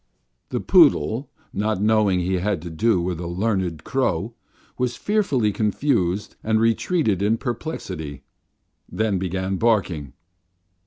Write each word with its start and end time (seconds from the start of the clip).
The 0.49 0.59
poodle, 0.59 1.29
not 1.53 1.79
knowing 1.79 2.21
he 2.21 2.39
had 2.39 2.59
to 2.63 2.71
do 2.71 2.99
with 2.99 3.19
a 3.19 3.27
learned 3.27 3.83
crow, 3.83 4.33
was 4.75 4.95
fearfully 4.95 5.51
confused 5.51 6.35
and 6.43 6.59
retreated 6.59 7.21
in 7.21 7.37
perplexity, 7.37 8.23
then 8.91 9.19
began 9.19 9.57
barking.... 9.57 10.13